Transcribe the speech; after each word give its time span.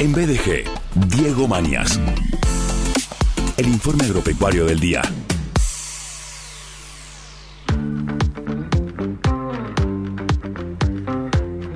En 0.00 0.14
BDG, 0.14 0.64
Diego 1.14 1.46
Mañas. 1.46 2.00
El 3.58 3.68
informe 3.68 4.04
agropecuario 4.04 4.64
del 4.64 4.80
día. 4.80 5.02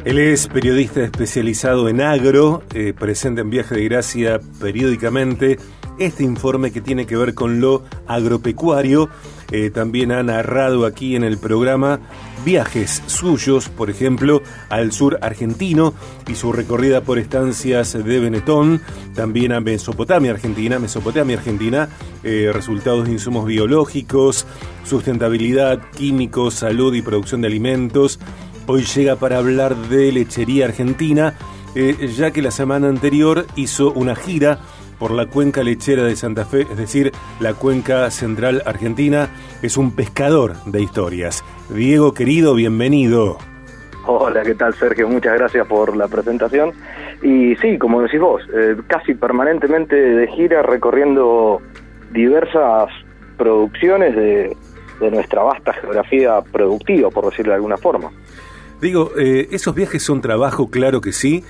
Él 0.07 0.19
es 0.19 0.47
periodista 0.47 1.05
especializado 1.05 1.87
en 1.91 2.01
agro, 2.01 2.63
eh, 2.73 2.95
presente 2.99 3.43
en 3.43 3.51
Viaje 3.51 3.75
de 3.75 3.85
Gracia 3.85 4.41
periódicamente. 4.59 5.59
Este 5.99 6.25
informe 6.25 6.73
que 6.73 6.81
tiene 6.81 7.07
que 7.07 7.17
ver 7.17 7.35
con 7.35 7.61
lo 7.61 7.85
agropecuario, 8.09 9.09
eh, 9.53 9.71
también 9.71 10.11
ha 10.11 10.23
narrado 10.25 10.87
aquí 10.87 11.15
en 11.15 11.23
el 11.23 11.39
programa 11.39 12.01
viajes 12.45 13.03
suyos, 13.07 13.69
por 13.69 13.91
ejemplo, 13.91 14.43
al 14.71 14.91
sur 14.91 15.19
argentino 15.23 15.95
y 16.27 16.35
su 16.35 16.53
recorrida 16.53 17.03
por 17.03 17.21
estancias 17.21 17.93
de 17.93 18.19
Benetón, 18.19 18.81
también 19.15 19.53
a 19.53 19.61
Mesopotamia 19.61 20.33
Argentina, 20.33 20.81
Mesopotamia 20.81 21.39
Argentina, 21.39 21.89
eh, 22.25 22.51
resultados 22.53 23.07
de 23.07 23.13
insumos 23.13 23.47
biológicos, 23.47 24.47
sustentabilidad, 24.85 25.81
químicos, 25.97 26.55
salud 26.55 26.93
y 26.95 27.03
producción 27.03 27.41
de 27.41 27.47
alimentos. 27.47 28.19
Hoy 28.67 28.83
llega 28.83 29.15
para 29.15 29.39
hablar 29.39 29.77
de 29.89 30.11
lechería 30.11 30.65
argentina, 30.65 31.39
eh, 31.77 32.11
ya 32.17 32.33
que 32.33 32.43
la 32.43 32.51
semana 32.51 32.89
anterior 32.89 33.47
hizo 33.57 33.93
una 33.93 34.17
gira 34.17 34.61
por 34.99 35.11
la 35.11 35.27
cuenca 35.27 35.63
lechera 35.63 36.05
de 36.05 36.17
Santa 36.17 36.45
Fe, 36.45 36.63
es 36.63 36.77
decir, 36.77 37.13
la 37.41 37.55
cuenca 37.55 38.11
central 38.11 38.63
argentina. 38.67 39.29
Es 39.63 39.77
un 39.77 39.95
pescador 39.95 40.55
de 40.65 40.83
historias. 40.83 41.45
Diego, 41.69 42.15
querido, 42.15 42.55
bienvenido. 42.55 43.39
Hola, 44.07 44.43
¿qué 44.43 44.55
tal 44.55 44.75
Sergio? 44.75 45.09
Muchas 45.09 45.35
gracias 45.35 45.67
por 45.67 45.97
la 45.97 46.09
presentación. 46.09 46.73
Y 47.23 47.57
sí, 47.57 47.79
como 47.79 48.03
decís 48.03 48.21
vos, 48.21 48.43
eh, 48.55 48.77
casi 48.87 49.15
permanentemente 49.15 49.97
de 49.97 50.29
gira 50.29 50.63
recorriendo 50.63 51.63
diversas 52.13 52.91
producciones 53.39 54.15
de, 54.15 54.57
de 55.01 55.11
nuestra 55.11 55.43
vasta 55.43 55.73
geografía 55.73 56.41
productiva, 56.53 57.11
por 57.11 57.31
decirlo 57.31 57.53
de 57.53 57.57
alguna 57.57 57.77
forma. 57.77 58.11
Digo, 58.81 59.13
eh, 59.19 59.49
esos 59.51 59.75
viajes 59.75 60.03
son 60.03 60.21
trabajo, 60.21 60.71
claro 60.71 61.01
que 61.01 61.13
sí. 61.13 61.43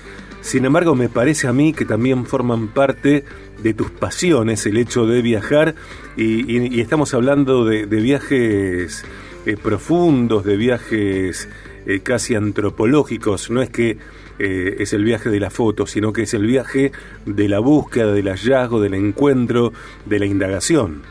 Sin 0.45 0.63
embargo, 0.63 0.93
me 0.93 1.09
parece 1.09 1.47
a 1.47 1.53
mí 1.53 1.73
que 1.73 1.85
también 1.85 2.27
forman 2.27 2.67
parte 2.67 3.23
de 3.63 3.73
tus 3.73 3.89
pasiones 3.89 4.63
el 4.67 4.77
hecho 4.77 5.07
de 5.07 5.23
viajar 5.23 5.73
y, 6.17 6.79
estamos 6.79 7.15
hablando 7.15 7.65
de, 7.65 7.87
viajes 7.87 9.03
eh, 9.47 9.57
profundos, 9.57 10.45
de 10.45 10.55
viajes 10.55 11.49
eh, 11.87 11.99
casi 12.01 12.35
antropológicos. 12.35 13.49
No 13.49 13.63
es 13.63 13.71
que 13.71 13.97
es 14.37 14.93
el 14.93 15.03
viaje 15.03 15.31
de 15.31 15.39
la 15.39 15.49
foto, 15.49 15.87
sino 15.87 16.13
que 16.13 16.21
es 16.21 16.33
el 16.35 16.45
viaje 16.45 16.91
de 17.25 17.49
la 17.49 17.57
búsqueda, 17.57 18.13
del 18.13 18.27
hallazgo, 18.27 18.79
del 18.79 18.93
encuentro, 18.93 19.73
de 20.05 20.19
la 20.19 20.27
indagación. 20.27 21.01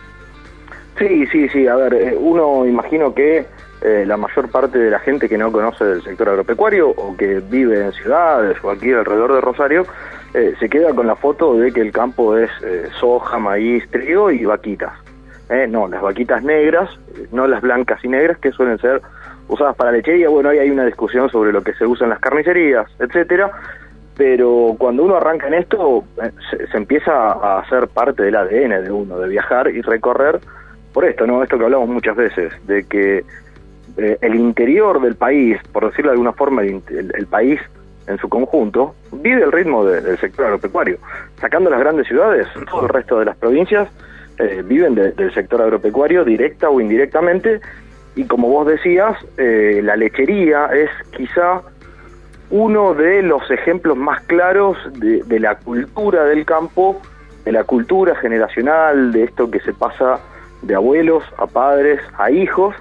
Sí, 0.97 1.27
sí, 1.33 1.49
sí. 1.49 1.67
A 1.67 1.75
ver, 1.75 2.17
uno 2.21 2.67
imagino 2.67 3.13
que 3.13 3.47
eh, 3.85 4.07
la 4.07 4.17
mayor 4.17 4.51
parte 4.51 4.79
de 4.79 4.91
la 4.91 4.99
gente 4.99 5.29
que 5.29 5.37
no 5.37 5.53
conoce 5.53 5.85
del 5.85 6.03
sector 6.03 6.31
agropecuario 6.31 6.89
o 6.89 7.15
que 7.19 7.41
vive 7.41 7.85
en 7.85 7.93
ciudades 7.93 8.57
o 8.65 8.71
aquí 8.71 8.91
alrededor 8.91 9.35
de 9.35 9.43
Rosario, 9.43 9.87
eh, 10.33 10.55
se 10.59 10.71
queda 10.71 10.95
con 10.95 11.07
la 11.07 11.17
foto 11.17 11.53
de 11.59 11.71
que 11.71 11.83
el 11.83 11.93
campo 11.93 12.35
es 12.35 12.51
eh, 12.63 12.89
soja, 12.99 13.39
maíz, 13.39 13.87
trigo 13.91 14.31
y 14.31 14.47
vaquitas. 14.47 14.95
no, 15.69 15.87
las 15.87 16.01
vaquitas 16.01 16.43
negras, 16.43 16.89
no 17.31 17.47
las 17.47 17.61
blancas 17.61 18.03
y 18.03 18.09
negras 18.09 18.39
que 18.39 18.53
suelen 18.53 18.79
ser 18.79 19.03
usadas 19.49 19.77
para 19.77 19.93
lechería. 19.93 20.31
Bueno, 20.31 20.49
ahí 20.49 20.61
hay 20.61 20.71
una 20.71 20.87
discusión 20.87 21.29
sobre 21.29 21.53
lo 21.53 21.63
que 21.63 21.75
se 21.75 21.85
usa 21.85 22.05
en 22.05 22.11
las 22.11 22.21
carnicerías, 22.21 22.87
etcétera. 22.99 23.51
Pero 24.17 24.77
cuando 24.79 25.03
uno 25.03 25.17
arranca 25.17 25.49
en 25.49 25.55
esto, 25.55 26.05
se, 26.51 26.69
se 26.69 26.77
empieza 26.79 27.13
a 27.13 27.59
hacer 27.59 27.89
parte 27.89 28.23
del 28.23 28.37
ADN 28.37 28.83
de 28.83 28.91
uno, 28.91 29.19
de 29.19 29.29
viajar 29.29 29.69
y 29.69 29.83
recorrer 29.83 30.41
por 30.95 31.05
esto, 31.05 31.27
¿no? 31.27 31.43
Esto 31.43 31.59
que 31.59 31.65
hablamos 31.65 31.89
muchas 31.91 32.17
veces, 32.17 32.53
de 32.67 32.85
que 32.85 33.25
eh, 33.97 34.19
el 34.21 34.35
interior 34.35 35.01
del 35.01 35.15
país, 35.15 35.59
por 35.73 35.87
decirlo 35.87 36.11
de 36.11 36.15
alguna 36.15 36.33
forma, 36.33 36.63
el, 36.63 37.27
país 37.31 37.61
en 38.07 38.19
su 38.19 38.29
conjunto, 38.29 38.95
vive 39.13 39.43
el 39.43 39.53
ritmo 39.53 39.85
del 39.85 40.19
sector 40.19 40.47
agropecuario. 40.47 40.99
Sacando 41.41 41.71
las 41.71 41.81
grandes 41.81 42.07
ciudades, 42.07 42.47
todo 42.71 42.83
el 42.83 42.89
resto 42.89 43.19
de 43.19 43.25
las 43.25 43.37
provincias 43.37 43.89
eh, 44.39 44.63
viven 44.65 44.95
del 44.95 45.33
sector 45.33 45.63
agropecuario 45.63 46.25
directa 46.25 46.69
o 46.69 46.81
indirectamente, 46.81 47.61
y 48.17 48.25
como 48.25 48.49
vos 48.49 48.67
decías, 48.67 49.17
eh, 49.37 49.81
la 49.83 49.97
lechería 49.97 50.67
es 50.67 50.91
quizá 51.17 51.63
uno 52.51 52.95
de 52.95 53.23
los 53.23 53.51
ejemplos 53.51 53.97
más 53.97 54.23
claros 54.23 54.77
de, 54.99 55.23
de 55.25 55.41
la 55.41 55.57
cultura 55.57 56.25
del 56.25 56.45
campo, 56.45 57.01
de 57.45 57.53
la 57.53 57.65
cultura 57.65 58.15
generacional, 58.17 59.13
de 59.13 59.25
esto 59.25 59.51
que 59.51 59.61
se 59.61 59.73
pasa 59.73 60.21
de 60.63 60.75
abuelos 60.75 61.25
a 61.39 61.47
padres 61.47 62.01
a 62.19 62.31
hijos, 62.31 62.75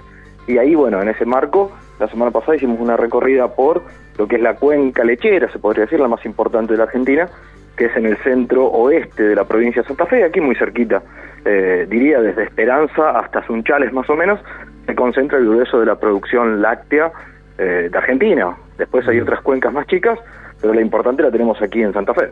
y 0.46 0.58
ahí, 0.58 0.74
bueno, 0.74 1.00
en 1.00 1.08
ese 1.08 1.24
marco, 1.24 1.72
la 1.98 2.08
semana 2.08 2.30
pasada 2.30 2.56
hicimos 2.56 2.78
una 2.80 2.96
recorrida 2.96 3.54
por 3.54 3.82
lo 4.18 4.28
que 4.28 4.36
es 4.36 4.42
la 4.42 4.54
cuenca 4.54 5.04
lechera, 5.04 5.50
se 5.50 5.58
podría 5.58 5.84
decir, 5.84 6.00
la 6.00 6.08
más 6.08 6.24
importante 6.24 6.72
de 6.72 6.78
la 6.78 6.84
Argentina, 6.84 7.28
que 7.76 7.86
es 7.86 7.96
en 7.96 8.06
el 8.06 8.16
centro 8.18 8.66
oeste 8.66 9.22
de 9.22 9.34
la 9.34 9.44
provincia 9.44 9.82
de 9.82 9.88
Santa 9.88 10.06
Fe, 10.06 10.22
aquí 10.22 10.40
muy 10.40 10.54
cerquita, 10.54 11.02
eh, 11.44 11.86
diría 11.88 12.20
desde 12.20 12.44
Esperanza 12.44 13.18
hasta 13.18 13.44
Sunchales 13.46 13.92
más 13.92 14.08
o 14.08 14.14
menos, 14.14 14.40
se 14.86 14.94
concentra 14.94 15.38
el 15.38 15.48
grueso 15.48 15.80
de 15.80 15.86
la 15.86 15.96
producción 15.96 16.62
láctea 16.62 17.10
eh, 17.58 17.88
de 17.90 17.98
Argentina. 17.98 18.56
Después 18.78 19.06
hay 19.08 19.20
otras 19.20 19.40
cuencas 19.40 19.72
más 19.72 19.86
chicas, 19.86 20.18
pero 20.60 20.74
la 20.74 20.80
importante 20.80 21.22
la 21.22 21.30
tenemos 21.30 21.60
aquí 21.62 21.82
en 21.82 21.92
Santa 21.92 22.14
Fe. 22.14 22.30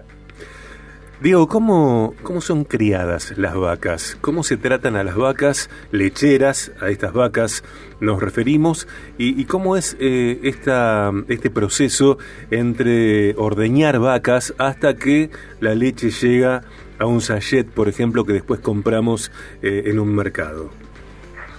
Diego, 1.22 1.46
¿cómo, 1.46 2.14
¿cómo 2.24 2.40
son 2.40 2.64
criadas 2.64 3.38
las 3.38 3.54
vacas? 3.54 4.18
¿Cómo 4.20 4.42
se 4.42 4.56
tratan 4.56 4.96
a 4.96 5.04
las 5.04 5.14
vacas 5.16 5.70
lecheras? 5.92 6.72
A 6.80 6.88
estas 6.88 7.12
vacas 7.12 7.62
nos 8.00 8.20
referimos. 8.20 8.88
¿Y, 9.18 9.44
cómo 9.44 9.76
es 9.76 9.96
eh, 10.00 10.40
esta, 10.42 11.12
este 11.28 11.48
proceso 11.48 12.18
entre 12.50 13.36
ordeñar 13.36 14.00
vacas 14.00 14.52
hasta 14.58 14.96
que 14.96 15.30
la 15.60 15.76
leche 15.76 16.10
llega 16.10 16.62
a 16.98 17.06
un 17.06 17.20
sachet, 17.20 17.70
por 17.70 17.88
ejemplo, 17.88 18.24
que 18.24 18.32
después 18.32 18.58
compramos 18.58 19.30
eh, 19.62 19.84
en 19.86 20.00
un 20.00 20.12
mercado? 20.16 20.70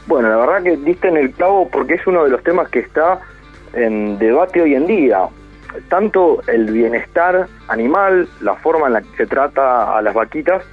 Bueno, 0.07 0.28
la 0.28 0.35
verdad 0.35 0.63
que 0.63 0.75
diste 0.75 1.07
en 1.07 1.16
el 1.16 1.31
clavo 1.31 1.69
porque 1.69 1.94
es 1.94 2.06
uno 2.06 2.25
de 2.25 2.31
los 2.31 2.44
temas 2.44 2.68
que 2.68 2.80
está 2.80 3.22
en 3.72 4.19
debate 4.19 4.62
hoy 4.62 4.75
en 4.75 4.88
día 4.88 5.30
tanto 5.90 6.42
el 6.48 6.72
bienestar 6.72 7.48
animal, 7.68 8.28
la 8.42 8.56
forma 8.56 8.88
en 8.88 8.94
la 8.94 9.02
que 9.02 9.16
se 9.18 9.26
trata 9.26 9.98
a 9.98 10.02
las 10.02 10.14
vaquitas, 10.14 10.64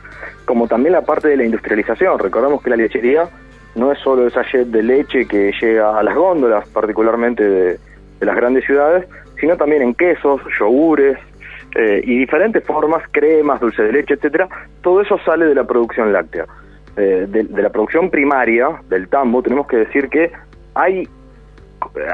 como 0.44 0.66
también 0.68 0.92
la 0.92 1.02
parte 1.02 1.28
de 1.28 1.36
la 1.36 1.44
industrialización. 1.44 2.18
Recordemos 2.18 2.62
que 2.62 2.70
la 2.70 2.76
lechería 2.76 3.28
no 3.74 3.92
es 3.92 3.98
solo 4.00 4.26
esa 4.26 4.42
jet 4.42 4.68
de 4.68 4.82
leche 4.82 5.26
que 5.26 5.52
llega 5.60 5.98
a 5.98 6.02
las 6.02 6.14
góndolas, 6.14 6.68
particularmente 6.68 7.44
de, 7.44 7.78
las 8.20 8.36
grandes 8.36 8.64
ciudades, 8.66 9.06
sino 9.40 9.56
también 9.56 9.80
en 9.80 9.94
quesos, 9.94 10.42
yogures 10.58 11.18
eh, 11.74 12.02
y 12.04 12.18
diferentes 12.18 12.62
formas, 12.64 13.02
cremas, 13.10 13.60
dulce 13.60 13.82
de 13.82 13.92
leche, 13.92 14.14
etcétera. 14.14 14.48
Todo 14.82 15.00
eso 15.00 15.18
sale 15.24 15.46
de 15.46 15.54
la 15.54 15.64
producción 15.64 16.12
láctea. 16.12 16.44
Eh, 16.96 17.26
de, 17.28 17.44
la 17.62 17.70
producción 17.70 18.10
primaria 18.10 18.82
del 18.88 19.08
tambo, 19.08 19.42
tenemos 19.42 19.66
que 19.68 19.78
decir 19.78 20.08
que 20.08 20.30
hay, 20.74 21.08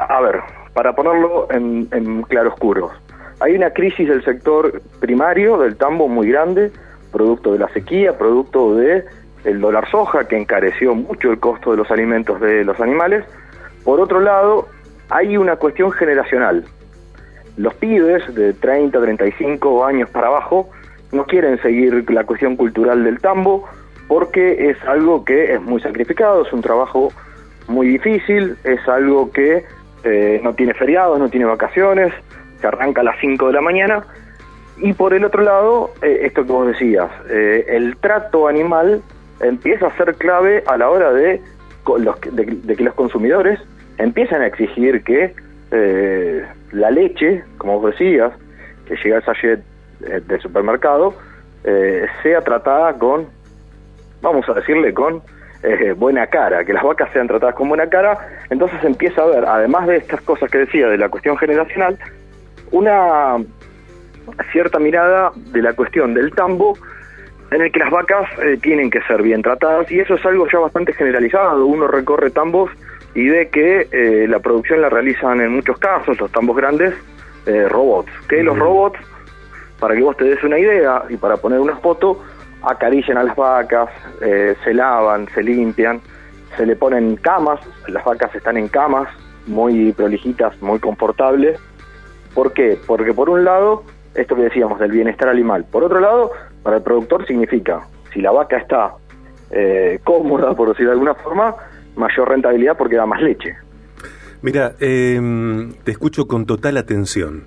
a 0.07 0.21
ver, 0.21 0.39
para 0.77 0.93
ponerlo 0.93 1.47
en, 1.49 1.87
en 1.91 2.21
claroscuros. 2.21 2.91
Hay 3.39 3.55
una 3.55 3.71
crisis 3.71 4.07
del 4.07 4.23
sector 4.23 4.79
primario 4.99 5.57
del 5.57 5.75
tambo 5.75 6.07
muy 6.07 6.29
grande, 6.29 6.71
producto 7.11 7.53
de 7.53 7.57
la 7.57 7.67
sequía, 7.69 8.15
producto 8.15 8.75
de 8.75 9.03
el 9.43 9.59
dólar 9.59 9.89
soja 9.89 10.27
que 10.27 10.37
encareció 10.37 10.93
mucho 10.93 11.31
el 11.31 11.39
costo 11.39 11.71
de 11.71 11.77
los 11.77 11.89
alimentos 11.89 12.39
de 12.39 12.63
los 12.63 12.79
animales. 12.79 13.25
Por 13.83 13.99
otro 13.99 14.19
lado, 14.19 14.67
hay 15.09 15.35
una 15.35 15.55
cuestión 15.55 15.91
generacional. 15.91 16.63
Los 17.55 17.73
pibes 17.73 18.35
de 18.35 18.53
30, 18.53 19.01
35 19.01 19.83
años 19.83 20.11
para 20.11 20.27
abajo 20.27 20.69
no 21.11 21.25
quieren 21.25 21.59
seguir 21.63 22.07
la 22.11 22.23
cuestión 22.23 22.55
cultural 22.55 23.03
del 23.03 23.19
tambo 23.19 23.67
porque 24.07 24.69
es 24.69 24.77
algo 24.83 25.25
que 25.25 25.55
es 25.55 25.59
muy 25.59 25.81
sacrificado, 25.81 26.45
es 26.45 26.53
un 26.53 26.61
trabajo 26.61 27.11
muy 27.67 27.87
difícil, 27.87 28.55
es 28.63 28.87
algo 28.87 29.31
que 29.31 29.63
eh, 30.03 30.39
no 30.43 30.53
tiene 30.53 30.73
feriados, 30.73 31.19
no 31.19 31.29
tiene 31.29 31.45
vacaciones, 31.45 32.13
se 32.59 32.67
arranca 32.67 33.01
a 33.01 33.03
las 33.03 33.19
5 33.19 33.47
de 33.47 33.53
la 33.53 33.61
mañana. 33.61 34.05
Y 34.77 34.93
por 34.93 35.13
el 35.13 35.25
otro 35.25 35.41
lado, 35.41 35.91
eh, 36.01 36.19
esto 36.23 36.45
que 36.45 36.51
vos 36.51 36.67
decías, 36.67 37.09
eh, 37.29 37.65
el 37.69 37.97
trato 37.97 38.47
animal 38.47 39.01
empieza 39.39 39.87
a 39.87 39.97
ser 39.97 40.15
clave 40.15 40.63
a 40.67 40.77
la 40.77 40.89
hora 40.89 41.11
de, 41.11 41.41
de, 42.31 42.75
que 42.75 42.83
los 42.83 42.93
consumidores 42.93 43.59
empiezan 43.97 44.41
a 44.41 44.47
exigir 44.47 45.03
que 45.03 45.33
la 46.71 46.91
leche, 46.91 47.43
como 47.57 47.79
vos 47.79 47.91
decías, 47.91 48.31
que 48.85 48.95
llega 48.95 49.17
al 49.17 49.25
sachet 49.25 49.61
del 49.99 50.41
supermercado, 50.41 51.13
sea 52.23 52.41
tratada 52.41 52.93
con, 52.93 53.27
vamos 54.21 54.47
a 54.47 54.53
decirle, 54.53 54.93
con 54.93 55.21
eh, 55.63 55.93
buena 55.93 56.27
cara, 56.27 56.63
que 56.65 56.73
las 56.73 56.83
vacas 56.83 57.09
sean 57.13 57.27
tratadas 57.27 57.55
con 57.55 57.69
buena 57.69 57.87
cara, 57.87 58.17
entonces 58.49 58.83
empieza 58.83 59.21
a 59.21 59.25
haber, 59.25 59.45
además 59.45 59.87
de 59.87 59.97
estas 59.97 60.21
cosas 60.21 60.49
que 60.49 60.59
decía 60.59 60.87
de 60.87 60.97
la 60.97 61.09
cuestión 61.09 61.37
generacional, 61.37 61.97
una 62.71 63.37
cierta 64.51 64.79
mirada 64.79 65.31
de 65.35 65.61
la 65.61 65.73
cuestión 65.73 66.13
del 66.13 66.31
tambo 66.33 66.77
en 67.51 67.61
el 67.61 67.71
que 67.71 67.79
las 67.79 67.91
vacas 67.91 68.27
eh, 68.43 68.57
tienen 68.61 68.89
que 68.89 69.01
ser 69.03 69.21
bien 69.21 69.41
tratadas 69.41 69.89
y 69.91 69.99
eso 69.99 70.15
es 70.15 70.25
algo 70.25 70.47
ya 70.51 70.59
bastante 70.59 70.93
generalizado. 70.93 71.65
Uno 71.65 71.87
recorre 71.87 72.29
tambos 72.29 72.69
y 73.15 73.29
ve 73.29 73.49
que 73.49 73.87
eh, 73.91 74.27
la 74.27 74.39
producción 74.39 74.81
la 74.81 74.89
realizan 74.89 75.39
en 75.39 75.53
muchos 75.53 75.77
casos, 75.77 76.19
los 76.19 76.31
tambos 76.31 76.57
grandes, 76.57 76.93
eh, 77.45 77.67
robots. 77.69 78.11
Que 78.27 78.43
los 78.43 78.57
robots, 78.57 78.99
para 79.79 79.95
que 79.95 80.01
vos 80.01 80.17
te 80.17 80.25
des 80.25 80.43
una 80.43 80.59
idea 80.59 81.03
y 81.09 81.15
para 81.15 81.37
poner 81.37 81.59
una 81.59 81.77
foto, 81.77 82.21
acarician 82.63 83.17
a 83.17 83.23
las 83.23 83.35
vacas, 83.35 83.89
se 84.19 84.73
lavan, 84.73 85.27
se 85.33 85.43
limpian, 85.43 86.01
se 86.55 86.65
le 86.65 86.75
ponen 86.75 87.15
camas, 87.17 87.59
las 87.87 88.03
vacas 88.03 88.33
están 88.35 88.57
en 88.57 88.67
camas 88.67 89.07
muy 89.47 89.91
prolijitas, 89.93 90.61
muy 90.61 90.79
confortables. 90.79 91.59
¿Por 92.33 92.53
qué? 92.53 92.77
Porque 92.85 93.13
por 93.13 93.29
un 93.29 93.43
lado, 93.43 93.83
esto 94.13 94.35
que 94.35 94.43
decíamos 94.43 94.79
del 94.79 94.91
bienestar 94.91 95.29
animal. 95.29 95.65
Por 95.71 95.83
otro 95.83 95.99
lado, 95.99 96.31
para 96.63 96.77
el 96.77 96.83
productor 96.83 97.25
significa, 97.25 97.87
si 98.13 98.21
la 98.21 98.31
vaca 98.31 98.57
está 98.57 98.95
eh, 99.49 99.99
cómoda, 100.03 100.53
por 100.53 100.69
decirlo 100.69 100.91
de 100.91 100.93
alguna 100.93 101.15
forma, 101.15 101.55
mayor 101.95 102.29
rentabilidad 102.29 102.77
porque 102.77 102.95
da 102.95 103.05
más 103.05 103.21
leche. 103.21 103.55
Mira, 104.41 104.75
em, 104.79 105.71
te 105.83 105.91
escucho 105.91 106.27
con 106.27 106.45
total 106.45 106.77
atención. 106.77 107.45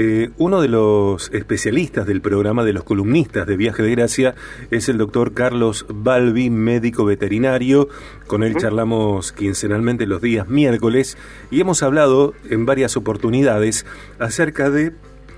Eh, 0.00 0.30
uno 0.38 0.60
de 0.60 0.68
los 0.68 1.28
especialistas 1.32 2.06
del 2.06 2.20
programa 2.20 2.62
de 2.62 2.72
los 2.72 2.84
columnistas 2.84 3.48
de 3.48 3.56
Viaje 3.56 3.82
de 3.82 3.90
Gracia 3.90 4.36
es 4.70 4.88
el 4.88 4.96
doctor 4.96 5.34
Carlos 5.34 5.86
Balbi, 5.88 6.50
médico 6.50 7.04
veterinario. 7.04 7.88
Con 8.28 8.44
él 8.44 8.54
charlamos 8.54 9.32
quincenalmente 9.32 10.06
los 10.06 10.22
días 10.22 10.46
miércoles 10.46 11.18
y 11.50 11.60
hemos 11.60 11.82
hablado 11.82 12.32
en 12.48 12.64
varias 12.64 12.96
oportunidades 12.96 13.86
acerca 14.20 14.70
de 14.70 14.92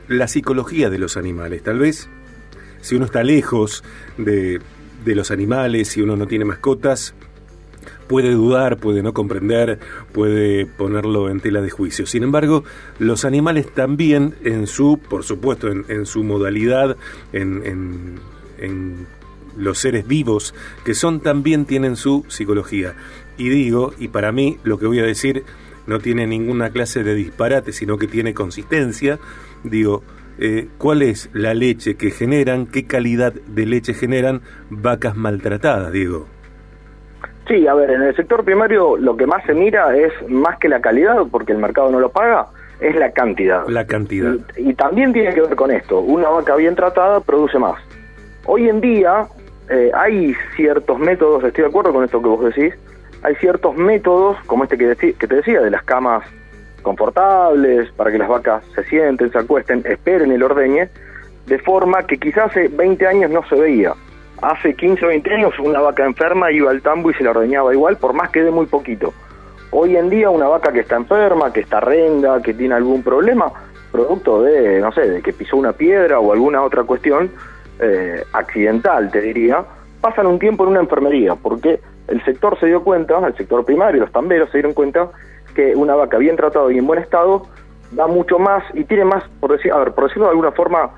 la 0.09 0.29
psicología 0.29 0.91
de 0.91 0.99
los 0.99 1.17
animales. 1.17 1.63
Tal 1.63 1.79
vez 1.79 2.11
si 2.83 2.97
uno 2.97 3.07
está 3.07 3.23
lejos 3.23 3.83
de, 4.19 4.61
de 5.07 5.15
los 5.15 5.31
animales, 5.31 5.89
si 5.89 6.03
uno 6.03 6.17
no 6.17 6.27
tiene 6.27 6.45
mascotas, 6.45 7.15
puede 8.11 8.33
dudar, 8.33 8.79
puede 8.79 9.05
no 9.05 9.15
comprender, 9.15 9.79
puede 10.11 10.67
ponerlo 10.67 11.31
en 11.31 11.39
tela 11.39 11.61
de 11.61 11.71
juicio. 11.71 12.07
Sin 12.07 12.25
embargo, 12.25 12.65
los 12.99 13.25
animales 13.25 13.73
también 13.73 14.35
en 14.43 14.67
su, 14.67 14.99
por 14.99 15.23
supuesto, 15.23 15.69
en, 15.69 16.07
su 16.07 16.25
modalidad, 16.25 16.97
en, 17.33 17.65
en, 17.65 18.15
en, 18.59 19.07
los 19.57 19.79
seres 19.79 20.09
vivos 20.09 20.57
que 20.85 20.95
son, 20.95 21.21
también 21.21 21.67
tienen 21.67 21.95
su 21.95 22.25
psicología. 22.27 22.97
Y 23.39 23.49
digo, 23.49 23.95
y 23.97 24.09
para 24.09 24.33
mí 24.33 24.59
lo 24.65 24.81
que 24.81 24.87
voy 24.87 24.99
a 24.99 25.05
decir 25.05 25.45
no 25.87 26.01
tiene 26.01 26.27
ninguna 26.27 26.71
clase 26.71 27.05
de 27.05 27.15
disparate, 27.15 27.73
sino 27.73 27.97
que 27.97 28.09
tiene 28.09 28.35
consistencia, 28.35 29.21
digo, 29.63 30.03
eh, 30.41 30.67
¿cuál 30.79 31.03
es 31.03 31.31
la 31.33 31.55
leche 31.55 31.95
que 31.95 32.11
generan, 32.11 32.67
qué 32.67 32.87
calidad 32.87 33.33
de 33.33 33.67
leche 33.67 33.95
generan 33.95 34.43
vacas 34.69 35.15
maltratadas, 35.15 35.93
Diego? 35.93 36.27
Sí, 37.51 37.67
a 37.67 37.75
ver, 37.75 37.91
en 37.91 38.03
el 38.03 38.15
sector 38.15 38.45
primario 38.45 38.97
lo 38.97 39.17
que 39.17 39.27
más 39.27 39.45
se 39.45 39.55
mira 39.55 39.97
es 39.97 40.13
más 40.29 40.57
que 40.61 40.69
la 40.69 40.81
calidad, 40.81 41.17
porque 41.33 41.51
el 41.51 41.59
mercado 41.59 41.91
no 41.91 41.99
lo 41.99 42.09
paga, 42.09 42.47
es 42.81 42.95
la 42.95 43.11
cantidad. 43.11 43.67
La 43.67 43.85
cantidad. 43.89 44.37
Y, 44.57 44.73
también 44.75 45.13
tiene 45.13 45.35
que 45.35 45.41
ver 45.41 45.57
con 45.57 45.73
esto, 45.73 45.99
una 45.99 46.29
vaca 46.29 46.55
bien 46.55 46.77
tratada 46.77 47.19
produce 47.19 47.59
más. 47.59 47.83
Hoy 48.47 48.69
en 48.69 48.81
día 48.81 49.27
eh, 49.69 49.91
hay 49.93 50.37
ciertos 50.55 50.97
métodos, 51.01 51.43
estoy 51.43 51.65
de 51.65 51.71
acuerdo 51.71 51.93
con 51.93 52.05
esto 52.05 52.23
que 52.23 52.29
vos 52.29 52.55
decís, 52.55 52.73
hay 53.25 53.35
ciertos 53.35 53.77
métodos, 53.77 54.37
como 54.47 54.63
este 54.63 54.79
que, 54.79 54.95
que 54.95 55.27
te 55.27 55.35
decía, 55.35 55.61
de 55.61 55.73
las 55.73 55.83
camas 55.83 56.23
confortables, 56.83 57.91
para 57.97 58.13
que 58.13 58.19
las 58.19 58.29
vacas 58.29 58.63
se 58.77 58.85
sienten, 58.85 59.33
se 59.33 59.39
acuesten, 59.39 59.83
esperen 59.87 60.31
el 60.31 60.45
ordeñe, 60.45 60.89
de 61.47 61.59
forma 61.59 62.05
que 62.05 62.17
quizás 62.17 62.53
hace 62.53 62.69
20 62.69 63.05
años 63.09 63.29
no 63.33 63.45
se 63.49 63.57
veía. 63.57 63.93
Hace 64.43 64.75
15 64.75 65.05
o 65.05 65.09
20 65.09 65.35
años 65.35 65.59
una 65.59 65.81
vaca 65.81 66.05
enferma 66.05 66.51
iba 66.51 66.71
al 66.71 66.81
tambo 66.81 67.11
y 67.11 67.15
se 67.15 67.25
la 67.25 67.31
ordeñaba 67.31 67.75
igual, 67.75 67.99
por 67.99 68.15
más 68.15 68.31
que 68.31 68.43
dé 68.43 68.51
muy 68.51 68.65
poquito. 68.67 69.13
Hoy 69.71 69.97
en 69.97 70.09
día 70.09 70.31
una 70.31 70.49
vaca 70.49 70.73
que 70.73 70.81
está 70.81 70.97
enferma, 70.97 71.53
que 71.53 71.61
está 71.61 71.81
renga, 71.81 72.41
que 72.41 72.55
tiene 72.55 72.75
algún 72.75 73.03
problema, 73.03 73.53
producto 73.93 74.43
de, 74.43 74.81
no 74.81 74.93
sé, 74.93 75.03
de 75.03 75.23
que 75.23 75.35
pisó 75.35 75.59
una 75.59 75.73
piedra 75.73 76.21
o 76.21 76.33
alguna 76.33 76.63
otra 76.63 76.85
cuestión 76.85 77.31
eh, 77.81 78.25
accidental, 78.33 79.11
te 79.11 79.21
diría, 79.21 79.63
pasan 80.01 80.27
un 80.27 80.39
tiempo 80.39 80.65
en 80.65 80.71
una 80.71 80.81
enfermería, 80.81 81.35
porque 81.35 81.81
el 82.09 82.25
sector 82.25 82.59
se 82.59 82.67
dio 82.67 82.83
cuenta, 82.83 83.19
el 83.27 83.37
sector 83.37 83.63
primario, 83.67 84.01
los 84.01 84.13
tamberos 84.13 84.51
se 84.51 84.59
dieron 84.59 84.73
cuenta 84.73 85.11
que 85.55 85.77
una 85.77 85.95
vaca 85.95 86.17
bien 86.17 86.37
tratada 86.37 86.73
y 86.73 86.79
en 86.79 86.87
buen 86.87 86.99
estado 86.99 87.47
da 87.91 88.07
mucho 88.07 88.39
más 88.39 88.65
y 88.73 88.85
tiene 88.85 89.05
más, 89.05 89.23
por, 89.39 89.53
decir, 89.53 89.71
a 89.71 89.79
ver, 89.79 89.93
por 89.93 90.05
decirlo 90.05 90.25
de 90.25 90.31
alguna 90.31 90.53
forma 90.53 90.91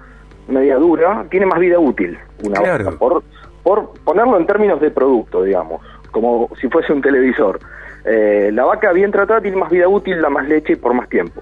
media 0.47 0.77
dura, 0.77 1.25
tiene 1.29 1.47
más 1.47 1.59
vida 1.59 1.81
útil 1.81 2.17
una 2.43 2.61
vaca, 2.61 2.91
por, 2.93 3.23
por 3.63 3.93
ponerlo 4.05 4.37
en 4.39 4.47
términos 4.47 4.81
de 4.81 4.91
producto, 4.91 5.43
digamos, 5.43 5.81
como 6.11 6.49
si 6.61 6.69
fuese 6.69 6.93
un 6.93 7.03
televisor. 7.03 7.59
Eh, 8.05 8.51
la 8.53 8.65
vaca 8.65 8.93
bien 8.93 9.11
tratada 9.11 9.41
tiene 9.41 9.57
más 9.57 9.71
vida 9.71 9.89
útil, 9.89 10.21
da 10.21 10.29
más 10.29 10.49
leche 10.49 10.75
y 10.75 10.77
por 10.77 10.95
más 10.95 11.09
tiempo. 11.09 11.41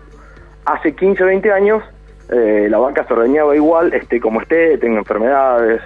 Hace 0.65 0.95
15 0.95 1.23
o 1.23 1.27
20 1.27 1.53
años 1.53 1.83
eh, 2.31 2.69
la 2.71 2.79
vaca 2.79 3.05
se 3.07 3.13
ordeñaba 3.13 3.57
igual, 3.57 3.93
esté 3.93 4.21
como 4.21 4.41
esté, 4.41 4.79
tenga 4.79 4.99
enfermedades, 4.99 5.81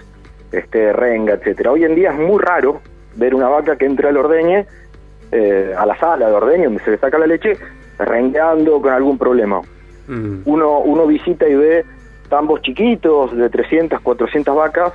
esté 0.53 0.93
renga, 0.93 1.35
etcétera. 1.35 1.73
Hoy 1.73 1.85
en 1.85 1.95
día 1.95 2.11
es 2.11 2.19
muy 2.19 2.39
raro 2.39 2.81
ver 3.17 3.35
una 3.35 3.49
vaca 3.49 3.77
que 3.77 3.87
entre 3.87 4.09
al 4.09 4.17
ordeñe 4.17 4.67
eh, 5.33 5.75
a 5.77 5.87
la 5.87 5.99
sala 5.99 6.29
de 6.29 6.33
ordeño 6.33 6.65
donde 6.65 6.85
se 6.85 6.91
le 6.91 6.99
saca 6.99 7.19
la 7.19 7.27
leche, 7.27 7.57
rengueando 7.99 8.81
con 8.83 8.93
algún 8.93 9.17
problema. 9.17 9.61
Mm. 10.07 10.43
Uno, 10.45 10.81
uno 10.81 11.07
visita 11.07 11.49
y 11.49 11.55
ve 11.55 11.85
tambos 12.35 12.63
chiquitos 12.63 13.31
de 13.37 13.49
300, 13.49 14.01
400 14.01 14.57
vacas, 14.57 14.93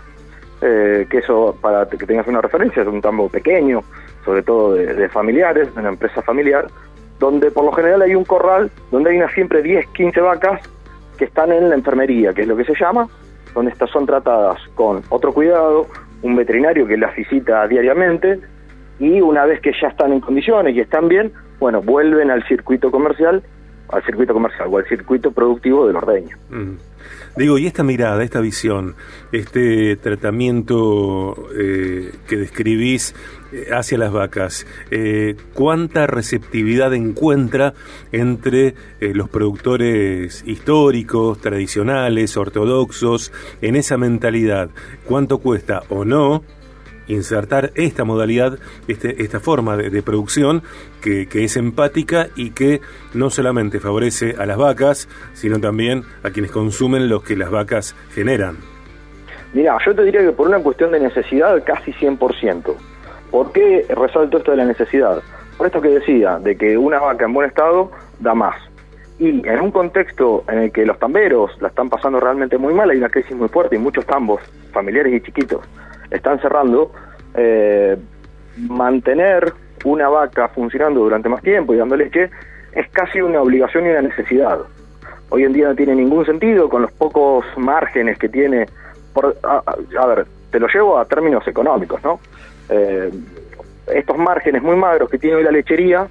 eh, 0.62 1.08
que 1.10 1.20
eso, 1.20 1.56
para 1.62 1.88
que 1.88 2.06
tengas 2.06 2.28
una 2.28 2.42
referencia, 2.42 2.82
es 2.82 2.88
un 2.90 3.00
tambo 3.00 3.30
pequeño, 3.30 3.82
sobre 4.26 4.44
todo 4.44 4.74
de, 4.74 5.08
familiares, 5.08 5.74
de 5.74 5.80
una 5.80 5.88
empresa 5.88 6.22
familiar, 6.22 6.68
donde 7.18 7.50
por 7.50 7.64
lo 7.64 7.72
general 7.72 8.02
hay 8.02 8.14
un 8.14 8.26
corral 8.26 8.70
donde 8.92 9.12
hay 9.12 9.18
unas 9.20 9.32
siempre 9.32 9.62
10, 9.62 9.88
15 9.88 10.20
vacas 10.20 10.60
que 11.18 11.24
están 11.24 11.54
en 11.54 11.70
la 11.70 11.76
enfermería, 11.76 12.34
que 12.34 12.42
es 12.42 12.48
lo 12.50 12.58
que 12.58 12.66
se 12.66 12.74
llama, 12.78 13.08
donde 13.56 13.72
estas 13.72 13.90
son 13.90 14.06
tratadas 14.06 14.60
con 14.76 15.02
otro 15.08 15.32
cuidado, 15.32 15.88
un 16.22 16.36
veterinario 16.36 16.86
que 16.88 16.98
las 16.98 17.16
visita 17.16 17.66
diariamente, 17.70 18.42
y 19.00 19.22
una 19.22 19.46
vez 19.46 19.62
que 19.62 19.72
ya 19.82 19.88
están 19.88 20.12
en 20.12 20.20
condiciones 20.20 20.76
y 20.76 20.82
están 20.82 21.08
bien, 21.08 21.32
bueno, 21.58 21.82
vuelven 21.82 22.32
al 22.32 22.46
circuito 22.50 22.92
comercial, 22.92 23.44
al 23.92 24.04
circuito 24.06 24.34
comercial 24.34 24.68
o 24.72 24.78
al 24.78 24.88
circuito 24.88 25.32
productivo 25.32 25.88
del 25.88 25.96
ordeño. 25.96 26.38
Mm. 26.50 26.90
Digo, 27.36 27.58
y 27.58 27.68
esta 27.68 27.84
mirada, 27.84 28.24
esta 28.24 28.42
visión, 28.42 28.96
este 29.32 29.96
tratamiento 29.96 31.48
eh, 31.58 32.12
que 32.28 32.38
describís 32.38 33.16
eh, 33.54 33.68
hacia 33.72 33.98
las 33.98 34.12
vacas, 34.12 34.66
eh, 34.92 35.36
¿cuánta 35.54 36.08
receptividad 36.08 36.94
encuentra 36.94 37.74
entre 38.12 38.76
los 39.00 39.30
productores 39.30 40.44
históricos, 40.46 41.40
tradicionales, 41.40 42.36
ortodoxos, 42.36 43.32
en 43.62 43.76
esa 43.76 43.98
mentalidad? 43.98 44.70
¿Cuánto 45.06 45.38
cuesta 45.38 45.84
o 45.90 46.04
no 46.04 46.44
insertar 47.10 47.72
esta 47.76 48.06
modalidad, 48.06 48.58
este, 48.88 49.22
esta 49.22 49.40
forma 49.40 49.76
de, 49.76 50.02
producción 50.02 50.64
que, 51.02 51.28
es 51.32 51.58
empática 51.58 52.28
y 52.36 52.52
que 52.52 52.82
no 53.14 53.30
solamente 53.30 53.80
favorece 53.80 54.36
a 54.38 54.46
las 54.46 54.58
vacas, 54.58 55.10
sino 55.34 55.60
también 55.60 56.04
a 56.24 56.30
quienes 56.30 56.52
consumen 56.52 57.10
lo 57.10 57.22
que 57.22 57.36
las 57.36 57.52
vacas 57.52 57.96
generan. 58.14 58.58
Mira, 59.54 59.78
yo 59.86 59.96
te 59.96 60.04
diría 60.04 60.22
que 60.22 60.32
por 60.32 60.48
una 60.48 60.60
cuestión 60.60 60.92
de 60.92 61.00
necesidad 61.00 61.64
casi 61.66 61.92
100%. 61.94 62.76
¿Por 63.32 63.52
qué 63.52 63.86
resalto 63.90 64.38
esto 64.38 64.52
de 64.52 64.58
la 64.58 64.66
necesidad? 64.66 65.22
Por 65.58 65.68
esto 65.68 65.82
que 65.82 65.90
decía, 65.90 66.40
de 66.40 66.56
que 66.56 66.78
una 66.78 67.00
vaca 67.00 67.26
en 67.26 67.34
buen 67.34 67.48
estado 67.48 67.92
da 68.20 68.34
más. 68.34 68.56
Y 69.20 69.46
en 69.46 69.60
un 69.60 69.72
contexto 69.72 70.46
en 70.48 70.60
el 70.60 70.72
que 70.72 70.86
los 70.86 70.98
tamberos 70.98 71.52
la 71.62 71.68
están 71.68 71.90
pasando 71.90 72.20
realmente 72.20 72.58
muy 72.58 72.74
mal, 72.74 72.90
hay 72.90 72.98
una 72.98 73.10
crisis 73.10 73.36
muy 73.36 73.50
fuerte 73.50 73.76
y 73.76 73.80
muchos 73.80 74.06
tambos, 74.06 74.40
familiares 74.72 75.14
y 75.14 75.22
chiquitos, 75.22 75.62
están 76.12 76.40
cerrando, 76.40 76.92
eh, 77.36 77.98
mantener 78.58 79.54
una 79.86 80.10
vaca 80.10 80.50
funcionando 80.50 81.02
durante 81.02 81.30
más 81.30 81.42
tiempo 81.42 81.74
y 81.74 81.78
dando 81.78 81.96
leche 81.96 82.30
es 82.74 82.90
casi 82.90 83.22
una 83.22 83.42
obligación 83.42 83.86
y 83.86 83.90
una 83.90 84.02
necesidad. 84.02 84.60
Hoy 85.30 85.44
en 85.44 85.54
día 85.54 85.68
no 85.70 85.76
tiene 85.76 85.96
ningún 85.96 86.26
sentido 86.26 86.70
con 86.70 86.82
los 86.82 86.92
pocos 86.92 87.46
márgenes 87.58 88.18
que 88.18 88.30
tiene. 88.30 88.68
Por, 89.14 89.38
a, 89.44 90.06
ver, 90.08 90.26
te 90.52 90.60
lo 90.60 90.68
llevo 90.68 90.98
a 90.98 91.06
términos 91.06 91.48
económicos, 91.48 92.04
¿no? 92.04 92.20
Eh, 92.70 93.12
estos 93.88 94.18
márgenes 94.18 94.62
muy 94.62 94.76
magros 94.76 95.10
que 95.10 95.18
tiene 95.18 95.38
hoy 95.38 95.44
la 95.44 95.52
lechería, 95.52 96.08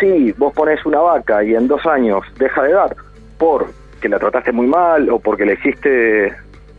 si 0.00 0.32
vos 0.32 0.52
pones 0.52 0.84
una 0.84 1.00
vaca 1.00 1.44
y 1.44 1.54
en 1.54 1.68
dos 1.68 1.84
años 1.86 2.24
deja 2.38 2.62
de 2.62 2.72
dar 2.72 2.96
porque 3.38 4.08
la 4.08 4.18
trataste 4.18 4.52
muy 4.52 4.66
mal 4.66 5.08
o 5.10 5.18
porque 5.18 5.44
le 5.44 5.54
hiciste 5.54 6.34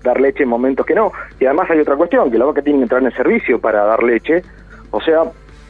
dar 0.05 0.21
leche 0.21 0.43
en 0.43 0.49
momentos 0.49 0.85
que 0.85 0.95
no. 0.95 1.11
Y 1.39 1.45
además 1.45 1.69
hay 1.69 1.79
otra 1.79 1.95
cuestión, 1.95 2.31
que 2.31 2.37
la 2.37 2.45
vaca 2.45 2.61
tiene 2.61 2.79
que 2.79 2.83
entrar 2.83 3.01
en 3.01 3.07
el 3.07 3.13
servicio 3.13 3.59
para 3.59 3.83
dar 3.83 4.01
leche, 4.03 4.43
o 4.91 5.01
sea, 5.01 5.23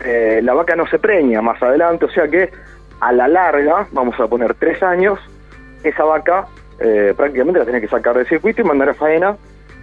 eh, 0.04 0.42
la 0.44 0.54
vaca 0.54 0.76
no 0.76 0.86
se 0.88 1.00
preña 1.00 1.42
más 1.42 1.62
adelante, 1.64 2.06
o 2.06 2.10
sea 2.10 2.28
que 2.28 2.52
a 3.00 3.12
la 3.12 3.28
larga, 3.28 3.88
vamos 3.92 4.20
a 4.20 4.28
poner 4.28 4.54
tres 4.56 4.84
años, 4.84 5.20
esa 5.84 6.04
vaca 6.04 6.46
eh, 6.80 7.14
prácticamente 7.16 7.60
la 7.60 7.66
tenés 7.66 7.82
que 7.82 7.88
sacar 7.88 8.16
del 8.16 8.28
circuito 8.28 8.62
y 8.62 8.66
mandar 8.66 8.90
a 8.90 8.94
faena 8.94 9.36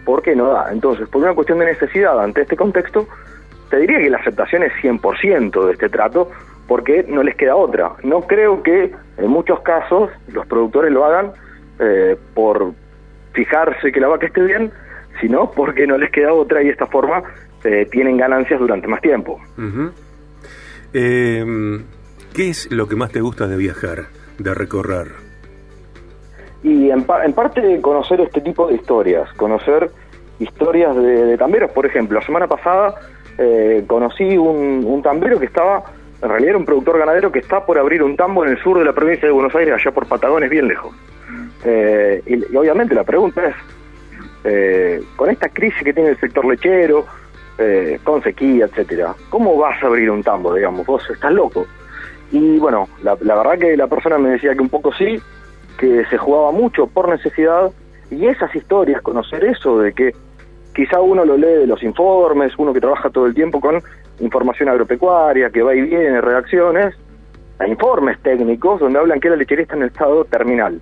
porque 0.04 0.34
no 0.34 0.48
da. 0.48 0.70
Entonces, 0.72 1.08
por 1.08 1.22
una 1.22 1.34
cuestión 1.34 1.58
de 1.58 1.66
necesidad 1.66 2.20
ante 2.20 2.42
este 2.42 2.56
contexto, 2.56 3.06
te 3.70 3.78
diría 3.78 3.98
que 3.98 4.10
la 4.10 4.18
aceptación 4.18 4.62
es 4.62 4.72
100% 4.82 5.66
de 5.66 5.72
este 5.72 5.88
trato 5.88 6.30
porque 6.66 7.04
no 7.08 7.22
les 7.22 7.36
queda 7.36 7.56
otra. 7.56 7.92
No 8.02 8.22
creo 8.22 8.62
que 8.62 8.92
en 9.16 9.28
muchos 9.28 9.60
casos 9.60 10.10
los 10.28 10.46
productores 10.46 10.92
lo 10.92 11.04
hagan 11.04 11.32
eh, 11.78 12.16
por 12.34 12.72
fijarse 13.32 13.92
que 13.92 14.00
la 14.00 14.08
vaca 14.08 14.26
esté 14.26 14.42
bien, 14.42 14.70
sino 15.20 15.50
porque 15.50 15.86
no 15.86 15.98
les 15.98 16.10
queda 16.10 16.32
otra 16.32 16.62
y 16.62 16.66
de 16.66 16.72
esta 16.72 16.86
forma 16.86 17.22
eh, 17.64 17.86
tienen 17.90 18.16
ganancias 18.16 18.58
durante 18.58 18.88
más 18.88 19.00
tiempo. 19.00 19.40
Eh, 20.92 21.44
¿Qué 22.34 22.48
es 22.48 22.70
lo 22.72 22.88
que 22.88 22.96
más 22.96 23.12
te 23.12 23.20
gusta 23.20 23.46
de 23.46 23.56
viajar, 23.56 24.06
de 24.38 24.54
recorrer? 24.54 25.08
Y 26.62 26.90
en, 26.90 27.04
parte 27.04 27.80
conocer 27.80 28.20
este 28.20 28.40
tipo 28.40 28.68
de 28.68 28.74
historias, 28.74 29.32
conocer 29.34 29.90
historias 30.38 30.96
de, 30.96 31.36
tamberos. 31.36 31.70
Por 31.72 31.86
ejemplo, 31.86 32.18
la 32.18 32.24
semana 32.24 32.46
pasada 32.46 32.94
eh, 33.38 33.84
conocí 33.86 34.36
un, 34.36 34.84
un 34.84 35.02
tambero 35.02 35.38
que 35.38 35.46
estaba, 35.46 35.84
en 36.22 36.28
realidad 36.28 36.50
era 36.50 36.58
un 36.58 36.64
productor 36.64 36.98
ganadero 36.98 37.32
que 37.32 37.40
está 37.40 37.66
por 37.66 37.78
abrir 37.78 38.02
un 38.02 38.16
tambo 38.16 38.44
en 38.44 38.52
el 38.52 38.62
sur 38.62 38.78
de 38.78 38.84
la 38.84 38.92
provincia 38.92 39.26
de 39.26 39.32
Buenos 39.32 39.54
Aires, 39.54 39.74
allá 39.74 39.90
por 39.92 40.06
Patagones, 40.06 40.50
bien 40.50 40.68
lejos. 40.68 40.94
Eh, 41.64 42.22
y, 42.26 42.56
obviamente 42.56 42.94
la 42.94 43.04
pregunta 43.04 43.46
es, 43.46 43.54
eh, 44.44 45.02
con 45.16 45.30
esta 45.30 45.48
crisis 45.48 45.82
que 45.82 45.92
tiene 45.92 46.10
el 46.10 46.20
sector 46.20 46.44
lechero, 46.44 47.06
eh, 47.58 48.00
con 48.02 48.22
sequía, 48.22 48.64
etcétera, 48.66 49.14
¿cómo 49.28 49.56
vas 49.56 49.82
a 49.82 49.86
abrir 49.86 50.10
un 50.10 50.22
tambo, 50.22 50.54
digamos? 50.54 50.86
Vos 50.86 51.08
estás 51.10 51.32
loco. 51.32 51.66
Y 52.30 52.58
bueno, 52.58 52.88
la, 53.02 53.14
verdad 53.14 53.58
que 53.58 53.76
la 53.76 53.86
persona 53.86 54.18
me 54.18 54.30
decía 54.30 54.54
que 54.54 54.62
un 54.62 54.70
poco 54.70 54.92
sí, 54.94 55.20
que 55.78 56.04
se 56.06 56.16
jugaba 56.16 56.50
mucho 56.50 56.86
por 56.86 57.08
necesidad, 57.08 57.70
y 58.10 58.26
esas 58.26 58.54
historias, 58.54 59.02
conocer 59.02 59.44
eso 59.44 59.78
de 59.78 59.92
que 59.92 60.14
quizá 60.74 61.00
uno 61.00 61.24
lo 61.24 61.36
lee 61.36 61.60
de 61.60 61.66
los 61.66 61.82
informes, 61.82 62.52
uno 62.58 62.72
que 62.72 62.80
trabaja 62.80 63.10
todo 63.10 63.26
el 63.26 63.34
tiempo 63.34 63.60
con 63.60 63.82
información 64.20 64.68
agropecuaria, 64.68 65.50
que 65.50 65.62
va 65.62 65.74
y 65.74 65.82
viene, 65.82 66.20
redacciones, 66.20 66.94
a 67.58 67.66
informes 67.66 68.18
técnicos 68.22 68.80
donde 68.80 68.98
hablan 68.98 69.20
que 69.20 69.30
la 69.30 69.36
lechería 69.36 69.62
está 69.62 69.76
en 69.76 69.84
estado 69.84 70.24
terminal. 70.24 70.80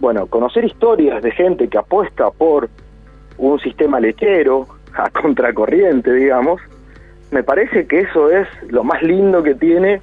Bueno, 0.00 0.26
conocer 0.26 0.64
historias 0.64 1.22
de 1.22 1.32
gente 1.32 1.68
que 1.68 1.78
apuesta 1.78 2.30
por 2.30 2.68
un 3.36 3.58
sistema 3.60 4.00
lechero 4.00 4.66
a 4.94 5.10
contracorriente, 5.22 6.12
digamos, 6.12 6.60
me 7.30 7.42
parece 7.42 7.86
que 7.86 8.00
eso 8.00 8.30
es 8.30 8.48
lo 8.68 8.84
más 8.84 9.02
lindo 9.02 9.42
que 9.42 9.54
tiene, 9.54 10.00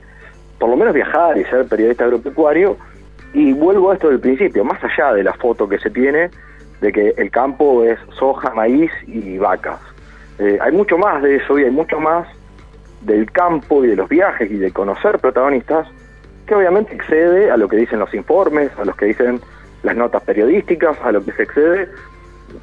por 0.60 0.70
lo 0.70 0.78
menos 0.78 0.94
viajar 0.94 1.38
y 1.38 1.44
ser 1.46 1.66
periodista 1.68 2.06
agropecuario. 2.06 2.78
Y 3.34 3.52
vuelvo 3.54 3.92
a 3.92 3.96
esto 3.96 4.10
del 4.10 4.20
principio, 4.20 4.64
más 4.64 4.82
allá 4.84 5.14
de 5.14 5.24
la 5.24 5.34
foto 5.34 5.68
que 5.68 5.80
se 5.80 5.90
tiene 5.90 6.30
de 6.82 6.92
que 6.92 7.14
el 7.18 7.32
campo 7.32 7.84
es 7.84 7.98
soja, 8.18 8.54
maíz 8.54 8.92
y 9.08 9.38
vacas. 9.38 9.80
Eh, 10.40 10.58
hay 10.62 10.72
mucho 10.72 10.98
más 10.98 11.22
de 11.24 11.38
eso 11.38 11.58
y 11.58 11.64
hay 11.64 11.72
mucho 11.72 12.00
más 12.00 12.28
del 13.02 13.32
campo 13.32 13.84
y 13.84 13.88
de 13.88 13.96
los 13.96 14.10
viajes 14.10 14.52
y 14.52 14.58
de 14.58 14.72
conocer 14.72 15.20
protagonistas 15.20 15.88
que 16.46 16.56
obviamente 16.56 16.94
excede 16.94 17.50
a 17.50 17.58
lo 17.58 17.68
que 17.68 17.78
dicen 17.78 18.00
los 18.00 18.14
informes, 18.14 18.72
a 18.78 18.86
los 18.86 18.96
que 18.96 19.06
dicen 19.06 19.40
las 19.86 19.96
notas 19.96 20.24
periodísticas, 20.24 20.98
a 21.04 21.12
lo 21.12 21.24
que 21.24 21.32
se 21.34 21.44
excede, 21.44 21.90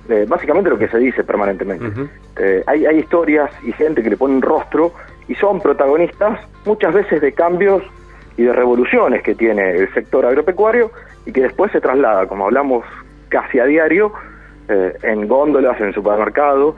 eh, 0.09 0.27
básicamente 0.29 0.71
lo 0.71 0.79
que 0.79 0.89
se 0.89 0.99
dice 0.99 1.25
permanentemente. 1.25 2.09
Eh, 2.37 2.63
hay, 2.67 2.85
hay 2.85 2.99
historias 2.99 3.51
y 3.63 3.73
gente 3.73 4.03
que 4.03 4.11
le 4.11 4.17
pone 4.17 4.35
un 4.35 4.43
rostro 4.43 4.93
y 5.29 5.35
son 5.37 5.61
protagonistas 5.61 6.41
muchas 6.65 6.93
veces 6.93 7.21
de 7.21 7.33
cambios 7.33 7.83
y 8.37 8.43
de 8.43 8.53
revoluciones 8.53 9.23
que 9.23 9.35
tiene 9.35 9.71
el 9.71 9.93
sector 9.95 10.27
agropecuario 10.27 10.91
y 11.25 11.33
que 11.33 11.43
después 11.43 11.71
se 11.73 11.81
traslada, 11.81 12.27
como 12.27 12.47
hablamos 12.47 12.85
casi 13.29 13.61
a 13.61 13.65
diario, 13.65 14.13
eh, 14.69 14.97
en 15.03 15.29
góndolas, 15.29 15.81
en 15.81 15.93
supermercados, 15.93 16.75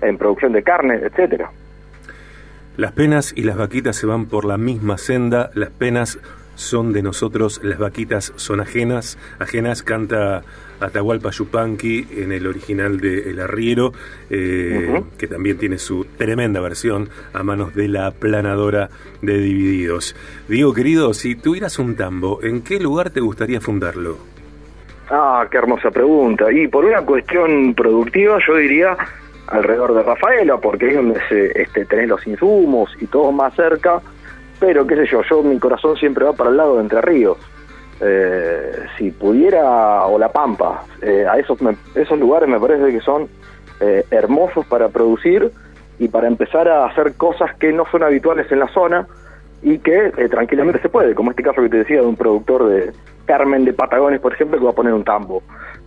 en 0.00 0.16
producción 0.16 0.52
de 0.52 0.62
carne, 0.62 1.00
etcétera. 1.02 1.50
Las 2.76 2.92
penas 2.92 3.32
y 3.36 3.42
las 3.42 3.56
vaquitas 3.56 3.96
se 3.96 4.06
van 4.06 4.26
por 4.26 4.44
la 4.44 4.56
misma 4.56 4.98
senda, 4.98 5.50
las 5.54 5.70
penas 5.70 6.20
son 6.58 6.92
de 6.92 7.02
nosotros, 7.02 7.60
las 7.62 7.78
vaquitas 7.78 8.32
son 8.34 8.60
ajenas, 8.60 9.16
ajenas 9.38 9.84
canta 9.84 10.42
Atahualpa 10.80 11.30
Yupanqui 11.30 12.08
en 12.16 12.32
el 12.32 12.46
original 12.46 13.00
de 13.00 13.30
El 13.30 13.40
Arriero, 13.40 13.92
eh, 14.28 15.02
que 15.16 15.28
también 15.28 15.56
tiene 15.56 15.78
su 15.78 16.04
tremenda 16.16 16.60
versión 16.60 17.08
a 17.32 17.42
manos 17.44 17.74
de 17.74 17.86
la 17.86 18.10
planadora 18.10 18.90
de 19.22 19.38
Divididos. 19.38 20.16
Digo, 20.48 20.74
querido, 20.74 21.14
si 21.14 21.36
tuvieras 21.36 21.78
un 21.78 21.94
tambo, 21.94 22.40
¿en 22.42 22.62
qué 22.62 22.80
lugar 22.80 23.10
te 23.10 23.20
gustaría 23.20 23.60
fundarlo? 23.60 24.18
Ah, 25.10 25.46
qué 25.50 25.58
hermosa 25.58 25.90
pregunta. 25.92 26.52
Y 26.52 26.66
por 26.66 26.84
una 26.84 27.02
cuestión 27.02 27.74
productiva, 27.74 28.38
yo 28.46 28.56
diría 28.56 28.96
alrededor 29.46 29.94
de 29.94 30.02
Rafaela, 30.02 30.58
porque 30.58 30.88
es 30.88 30.96
donde 30.96 31.20
se, 31.28 31.62
este, 31.62 31.84
tenés 31.86 32.08
los 32.08 32.26
insumos 32.26 32.90
y 33.00 33.06
todo 33.06 33.30
más 33.30 33.54
cerca 33.54 34.02
pero 34.58 34.86
qué 34.86 34.96
sé 34.96 35.06
yo, 35.06 35.22
yo 35.22 35.42
mi 35.42 35.58
corazón 35.58 35.96
siempre 35.96 36.24
va 36.24 36.32
para 36.32 36.50
el 36.50 36.56
lado 36.56 36.76
de 36.76 36.82
Entre 36.82 37.00
Ríos. 37.00 37.38
Eh, 38.00 38.86
si 38.96 39.10
pudiera, 39.10 40.06
o 40.06 40.18
La 40.18 40.30
Pampa, 40.30 40.84
eh, 41.02 41.26
a 41.28 41.36
esos, 41.38 41.58
esos 41.94 42.18
lugares 42.18 42.48
me 42.48 42.60
parece 42.60 42.92
que 42.92 43.00
son 43.00 43.28
eh, 43.80 44.04
hermosos 44.10 44.64
para 44.66 44.88
producir 44.88 45.50
y 45.98 46.06
para 46.06 46.28
empezar 46.28 46.68
a 46.68 46.86
hacer 46.86 47.14
cosas 47.14 47.56
que 47.56 47.72
no 47.72 47.84
son 47.90 48.04
habituales 48.04 48.50
en 48.52 48.60
la 48.60 48.68
zona 48.68 49.08
y 49.62 49.78
que 49.78 50.12
tranquilamente 50.30 50.80
se 50.80 50.88
puede, 50.88 51.16
como 51.16 51.30
este 51.30 51.42
caso 51.42 51.60
que 51.60 51.68
te 51.68 51.78
decía 51.78 52.00
de 52.00 52.06
un 52.06 52.14
productor 52.14 52.68
de 52.68 52.92
Carmen 53.26 53.64
de 53.64 53.72
Patagones, 53.72 54.20
por 54.20 54.32
ejemplo, 54.32 54.56
que 54.58 54.64
va 54.64 54.70
a 54.70 54.74
poner 54.74 54.94
un 54.94 55.02
tambo. 55.02 55.42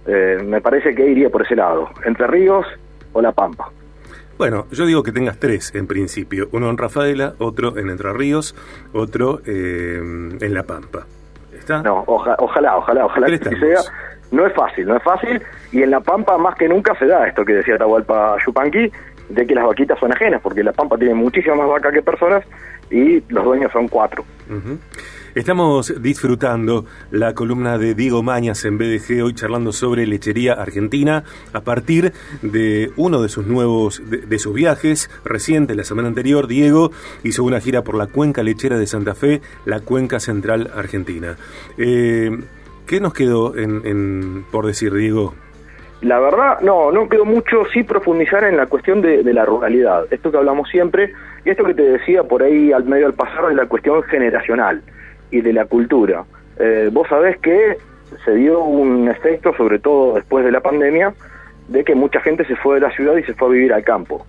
me 0.06 0.60
parece 0.60 0.94
que 0.94 1.10
iría 1.10 1.30
por 1.30 1.44
ese 1.44 1.56
lado, 1.56 1.90
Entre 2.04 2.28
Ríos 2.28 2.66
o 3.14 3.22
La 3.22 3.32
Pampa. 3.32 3.72
Bueno, 4.38 4.66
yo 4.72 4.86
digo 4.86 5.04
que 5.04 5.12
tengas 5.12 5.38
tres 5.38 5.74
en 5.76 5.88
principio. 5.88 6.50
Uno 6.52 6.70
en 6.70 6.78
Rafaela, 6.78 7.34
otro 7.40 7.78
en 7.78 7.90
Entre 7.90 8.12
Ríos, 8.14 8.56
otro 8.94 9.42
eh, 9.46 10.00
en 10.40 10.54
La 10.54 10.64
Pampa. 10.64 11.06
¿Está? 11.54 11.84
No, 11.84 12.04
ojalá, 12.08 12.36
ojalá, 12.78 13.06
ojalá 13.06 13.28
que 13.28 13.38
sea. 13.38 13.82
No 14.32 14.48
es 14.48 14.54
fácil, 14.54 14.88
no 14.88 14.96
es 14.96 15.04
fácil. 15.04 15.42
Y 15.72 15.84
en 15.84 15.92
La 15.92 16.00
Pampa 16.00 16.38
más 16.38 16.56
que 16.56 16.68
nunca 16.68 16.96
se 16.98 17.06
da 17.06 17.28
esto 17.28 17.46
que 17.46 17.54
decía 17.54 17.78
Tahualpa 17.78 18.38
Yupanqui, 18.46 18.92
de 19.30 19.48
que 19.48 19.56
las 19.56 19.66
vaquitas 19.66 20.00
son 20.00 20.12
ajenas, 20.12 20.42
porque 20.42 20.64
La 20.64 20.72
Pampa 20.72 20.98
tiene 20.98 21.14
muchísimas 21.14 21.58
más 21.58 21.70
vacas 21.70 21.94
que 21.94 22.02
personas 22.02 22.44
y 22.90 23.22
los 23.30 23.44
dueños 23.44 23.72
son 23.72 23.88
cuatro. 23.88 24.24
Estamos 25.34 26.02
disfrutando 26.02 26.84
la 27.10 27.34
columna 27.34 27.78
de 27.78 27.96
Diego 27.96 28.22
Mañas 28.22 28.66
en 28.66 28.78
BDG, 28.78 29.24
hoy 29.24 29.34
charlando 29.34 29.72
sobre 29.72 30.06
lechería 30.06 30.52
argentina, 30.52 31.24
a 31.54 31.62
partir 31.62 32.12
de 32.42 32.92
uno 32.98 33.22
de 33.22 33.30
sus 33.30 33.48
nuevos, 33.48 34.04
de, 34.10 34.40
sus 34.40 34.54
viajes 34.54 35.10
recientes, 35.24 35.78
la 35.78 35.86
semana 35.86 36.10
anterior, 36.10 36.48
Diego 36.48 36.92
hizo 37.24 37.46
una 37.46 37.62
gira 37.62 37.82
por 37.82 37.96
la 37.96 38.08
cuenca 38.08 38.44
lechera 38.44 38.78
de 38.78 38.88
Santa 38.88 39.16
Fe, 39.16 39.40
la 39.64 39.80
cuenca 39.80 40.20
central 40.20 40.70
argentina. 40.76 41.38
Eh, 41.78 42.38
¿Qué 42.86 43.00
nos 43.00 43.14
quedó 43.14 43.56
en, 43.56 44.44
por 44.52 44.66
decir, 44.66 44.94
Diego? 44.94 45.34
La 46.02 46.20
verdad, 46.20 46.60
no, 46.60 46.92
no 46.92 47.08
quedó 47.08 47.24
mucho, 47.24 47.64
sí 47.72 47.84
profundizar 47.84 48.44
en 48.44 48.58
la 48.58 48.66
cuestión 48.66 49.02
de, 49.02 49.24
de, 49.24 49.34
la 49.34 49.46
ruralidad. 49.46 50.08
Esto 50.12 50.30
que 50.30 50.38
hablamos 50.38 50.68
siempre, 50.68 51.14
y 51.46 51.52
esto 51.52 51.64
que 51.64 51.74
te 51.74 51.84
decía 51.84 52.24
por 52.24 52.44
ahí 52.44 52.74
al 52.74 52.84
medio 52.84 53.06
al 53.06 53.14
pasar, 53.14 53.46
es 53.50 53.56
la 53.56 53.68
cuestión 53.68 54.04
generacional 54.04 54.82
y 55.32 55.42
de 55.42 55.54
la 55.54 55.66
cultura. 55.66 56.26
Eh, 56.62 56.90
vos 56.92 57.08
sabés 57.08 57.38
que 57.40 57.78
se 58.24 58.36
dio 58.36 58.64
un 58.64 59.10
efecto, 59.10 59.52
sobre 59.56 59.80
todo 59.80 60.14
después 60.14 60.46
de 60.46 60.52
la 60.52 60.60
pandemia, 60.60 61.14
de 61.68 61.84
que 61.84 61.96
mucha 61.96 62.20
gente 62.20 62.46
se 62.46 62.56
fue 62.56 62.76
de 62.76 62.82
la 62.82 62.92
ciudad 62.92 63.16
y 63.16 63.24
se 63.24 63.34
fue 63.34 63.48
a 63.48 63.52
vivir 63.52 63.74
al 63.74 63.84
campo. 63.84 64.26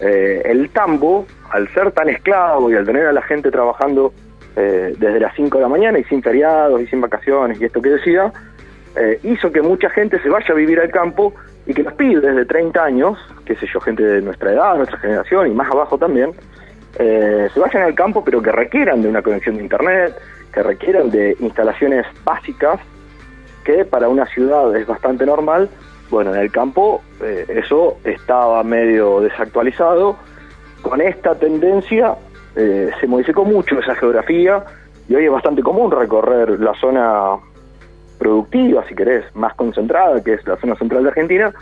Eh, 0.00 0.42
el 0.46 0.70
tambo, 0.70 1.26
al 1.50 1.68
ser 1.74 1.90
tan 1.92 2.08
esclavo 2.08 2.70
y 2.70 2.74
al 2.74 2.86
tener 2.86 3.06
a 3.06 3.12
la 3.12 3.22
gente 3.22 3.50
trabajando 3.50 4.12
eh, 4.54 4.94
desde 4.96 5.20
las 5.20 5.34
5 5.34 5.58
de 5.58 5.62
la 5.62 5.68
mañana 5.68 5.98
y 5.98 6.04
sin 6.04 6.22
feriados 6.22 6.80
y 6.80 6.86
sin 6.86 7.00
vacaciones 7.00 7.60
y 7.60 7.64
esto 7.66 7.82
que 7.82 7.90
decía, 7.90 8.32
hizo 9.24 9.52
que 9.52 9.60
mucha 9.60 9.90
gente 9.90 10.18
se 10.22 10.30
vaya 10.30 10.46
a 10.48 10.54
vivir 10.54 10.80
al 10.80 10.90
campo 10.90 11.34
y 11.66 11.74
que 11.74 11.82
los 11.82 11.92
pibes 11.92 12.34
de 12.34 12.46
30 12.46 12.82
años, 12.82 13.18
qué 13.44 13.54
sé 13.56 13.66
yo, 13.70 13.78
gente 13.78 14.02
de 14.02 14.22
nuestra 14.22 14.52
edad, 14.52 14.74
nuestra 14.74 14.98
generación 14.98 15.48
y 15.48 15.50
más 15.50 15.70
abajo 15.70 15.98
también, 15.98 16.32
se 16.96 17.60
vayan 17.60 17.82
al 17.82 17.94
campo 17.94 18.24
pero 18.24 18.40
que 18.40 18.50
requieran 18.50 19.02
de 19.02 19.08
una 19.10 19.20
conexión 19.20 19.56
de 19.56 19.64
internet, 19.64 20.14
que 20.52 20.62
requieran 20.62 21.10
de 21.10 21.36
instalaciones 21.40 22.06
básicas 22.24 22.80
que 23.64 23.84
para 23.84 24.08
una 24.08 24.26
ciudad 24.26 24.74
es 24.76 24.86
bastante 24.86 25.26
normal. 25.26 25.68
Bueno, 26.08 26.34
en 26.34 26.40
el 26.40 26.52
campo 26.52 27.02
eh, 27.20 27.44
eso 27.48 27.98
estaba 28.04 28.62
medio 28.62 29.20
desactualizado. 29.20 30.16
Con 30.82 31.00
esta 31.00 31.34
tendencia 31.34 32.14
eh, 32.54 32.90
se 33.00 33.06
modificó 33.06 33.44
mucho 33.44 33.78
esa 33.80 33.94
geografía 33.96 34.64
y 35.08 35.14
hoy 35.14 35.24
es 35.24 35.30
bastante 35.32 35.62
común 35.62 35.90
recorrer 35.90 36.60
la 36.60 36.74
zona 36.74 37.36
productiva, 38.18 38.84
si 38.88 38.94
querés, 38.94 39.24
más 39.34 39.54
concentrada, 39.54 40.22
que 40.22 40.34
es 40.34 40.46
la 40.46 40.56
zona 40.56 40.74
central 40.76 41.02
de 41.02 41.08
Argentina, 41.10 41.52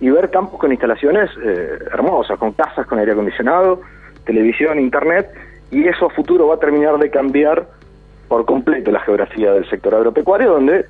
y 0.00 0.10
ver 0.10 0.30
campos 0.30 0.58
con 0.58 0.72
instalaciones 0.72 1.30
eh, 1.42 1.78
hermosas, 1.92 2.38
con 2.38 2.52
casas 2.52 2.86
con 2.86 2.98
aire 2.98 3.12
acondicionado, 3.12 3.80
televisión, 4.24 4.80
internet, 4.80 5.30
y 5.70 5.86
eso 5.86 6.06
a 6.06 6.10
futuro 6.10 6.48
va 6.48 6.54
a 6.56 6.58
terminar 6.58 6.98
de 6.98 7.10
cambiar 7.10 7.68
por 8.30 8.44
completo 8.44 8.92
la 8.92 9.00
geografía 9.00 9.52
del 9.52 9.68
sector 9.68 9.92
agropecuario, 9.92 10.52
donde 10.52 10.86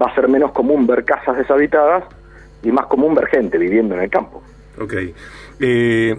va 0.00 0.06
a 0.06 0.14
ser 0.14 0.28
menos 0.28 0.52
común 0.52 0.86
ver 0.86 1.04
casas 1.04 1.36
deshabitadas 1.36 2.04
y 2.62 2.70
más 2.70 2.86
común 2.86 3.12
ver 3.12 3.26
gente 3.26 3.58
viviendo 3.58 3.96
en 3.96 4.02
el 4.02 4.08
campo. 4.08 4.40
Ok. 4.80 4.94
Eh, 5.58 6.14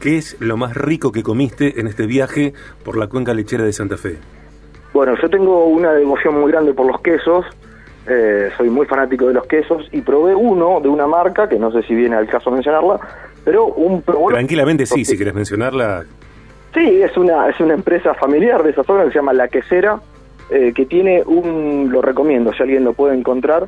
¿Qué 0.00 0.18
es 0.18 0.36
lo 0.40 0.56
más 0.56 0.74
rico 0.74 1.12
que 1.12 1.22
comiste 1.22 1.78
en 1.78 1.86
este 1.86 2.06
viaje 2.06 2.54
por 2.84 2.96
la 2.96 3.06
cuenca 3.06 3.34
lechera 3.34 3.62
de 3.62 3.72
Santa 3.72 3.96
Fe? 3.96 4.16
Bueno, 4.92 5.14
yo 5.22 5.30
tengo 5.30 5.66
una 5.66 5.92
devoción 5.92 6.40
muy 6.40 6.50
grande 6.50 6.74
por 6.74 6.86
los 6.86 7.00
quesos, 7.02 7.46
eh, 8.08 8.50
soy 8.56 8.68
muy 8.68 8.86
fanático 8.86 9.28
de 9.28 9.34
los 9.34 9.46
quesos 9.46 9.86
y 9.92 10.00
probé 10.00 10.34
uno 10.34 10.80
de 10.80 10.88
una 10.88 11.06
marca, 11.06 11.48
que 11.48 11.56
no 11.56 11.70
sé 11.70 11.84
si 11.84 11.94
viene 11.94 12.16
al 12.16 12.26
caso 12.26 12.50
mencionarla, 12.50 12.98
pero 13.44 13.66
un 13.66 14.02
Tranquilamente 14.02 14.86
sí, 14.86 15.04
si 15.04 15.14
quieres 15.16 15.34
mencionarla. 15.34 16.04
Sí, 16.72 17.02
es 17.02 17.16
una, 17.16 17.48
es 17.48 17.58
una 17.58 17.74
empresa 17.74 18.14
familiar 18.14 18.62
de 18.62 18.70
esa 18.70 18.84
zona 18.84 19.04
que 19.04 19.10
se 19.10 19.16
llama 19.16 19.32
La 19.32 19.48
Quesera, 19.48 20.00
eh, 20.50 20.72
que 20.74 20.86
tiene 20.86 21.22
un, 21.26 21.88
lo 21.90 22.00
recomiendo 22.00 22.52
si 22.52 22.62
alguien 22.62 22.84
lo 22.84 22.92
puede 22.92 23.16
encontrar, 23.16 23.66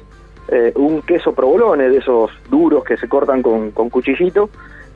eh, 0.49 0.73
un 0.76 1.02
queso 1.02 1.35
provolone 1.35 1.88
de 1.88 1.99
esos 1.99 2.30
duros 2.49 2.85
que 2.85 2.97
se 2.97 3.09
cortan 3.09 3.42
con, 3.42 3.73
con 3.73 3.90
cuchillito, 3.90 4.50